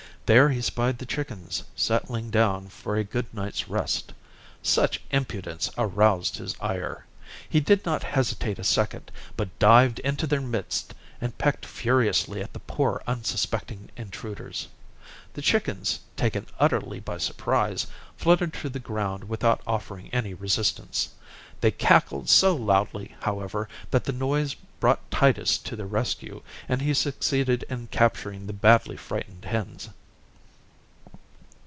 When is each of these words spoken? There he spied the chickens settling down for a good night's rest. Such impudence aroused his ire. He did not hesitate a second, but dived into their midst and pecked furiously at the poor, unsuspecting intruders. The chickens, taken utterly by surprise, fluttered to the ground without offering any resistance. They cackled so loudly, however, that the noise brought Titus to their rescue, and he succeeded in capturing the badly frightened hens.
There 0.33 0.47
he 0.47 0.61
spied 0.61 0.99
the 0.99 1.05
chickens 1.05 1.65
settling 1.75 2.29
down 2.29 2.69
for 2.69 2.95
a 2.95 3.03
good 3.03 3.25
night's 3.33 3.67
rest. 3.67 4.13
Such 4.63 5.01
impudence 5.11 5.69
aroused 5.77 6.37
his 6.37 6.55
ire. 6.61 7.05
He 7.49 7.59
did 7.59 7.85
not 7.85 8.03
hesitate 8.03 8.57
a 8.57 8.63
second, 8.63 9.11
but 9.35 9.59
dived 9.59 9.99
into 9.99 10.25
their 10.25 10.39
midst 10.39 10.93
and 11.19 11.37
pecked 11.37 11.65
furiously 11.65 12.41
at 12.41 12.53
the 12.53 12.61
poor, 12.61 13.03
unsuspecting 13.07 13.89
intruders. 13.97 14.69
The 15.33 15.41
chickens, 15.41 15.99
taken 16.15 16.47
utterly 16.61 17.01
by 17.01 17.17
surprise, 17.17 17.87
fluttered 18.15 18.53
to 18.53 18.69
the 18.69 18.79
ground 18.79 19.25
without 19.25 19.59
offering 19.67 20.09
any 20.13 20.33
resistance. 20.33 21.09
They 21.59 21.71
cackled 21.71 22.29
so 22.29 22.55
loudly, 22.55 23.15
however, 23.19 23.67
that 23.89 24.05
the 24.05 24.13
noise 24.13 24.53
brought 24.79 25.11
Titus 25.11 25.57
to 25.57 25.75
their 25.75 25.85
rescue, 25.87 26.41
and 26.69 26.81
he 26.81 26.93
succeeded 26.93 27.63
in 27.69 27.87
capturing 27.87 28.47
the 28.47 28.53
badly 28.53 28.95
frightened 28.95 29.43
hens. 29.43 29.89